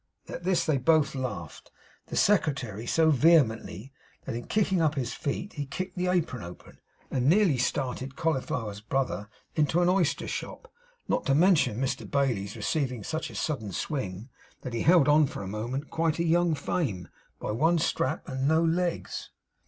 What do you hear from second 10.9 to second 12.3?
not to mention Mr